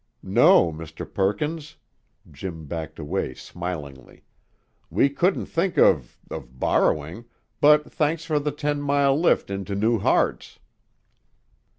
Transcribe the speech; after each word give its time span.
"No, 0.23 0.71
Mr. 0.71 1.05
Perkins." 1.05 1.75
Jim 2.31 2.65
backed 2.65 2.97
away 2.97 3.35
smilingly. 3.35 4.23
"We 4.89 5.09
couldn't 5.11 5.45
think 5.45 5.77
of 5.77 6.17
of 6.31 6.59
borrowing, 6.59 7.25
but 7.59 7.91
thanks 7.91 8.25
for 8.25 8.39
the 8.39 8.51
ten 8.51 8.81
mile 8.81 9.15
lift 9.15 9.51
into 9.51 9.75
New 9.75 9.99
Hartz." 9.99 10.57